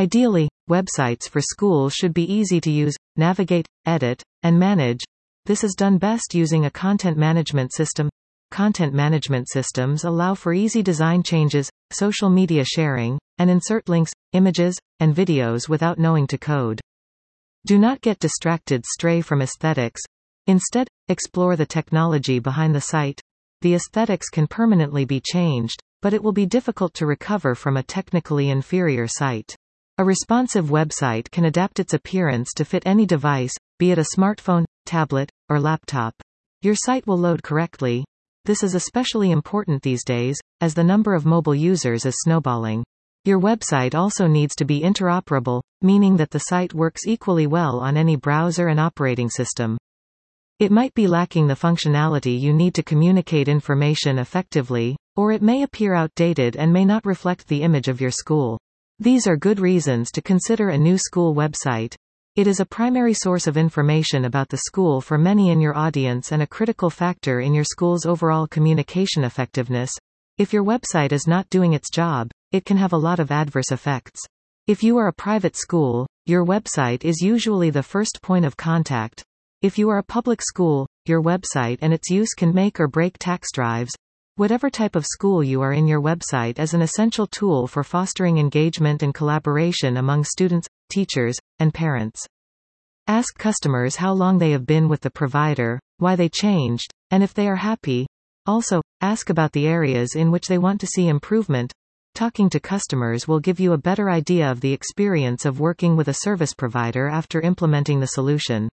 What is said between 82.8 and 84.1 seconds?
break tax drives,